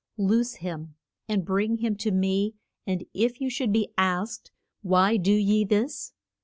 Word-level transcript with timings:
Loose 0.17 0.55
him, 0.55 0.95
and 1.29 1.45
bring 1.45 1.77
him 1.77 1.95
to 1.95 2.09
me, 2.09 2.55
and 2.87 3.05
if 3.13 3.39
you 3.39 3.51
should 3.51 3.71
be 3.71 3.93
asked, 3.99 4.49
Why 4.81 5.15
do 5.15 5.31
ye 5.31 5.63
this? 5.63 6.11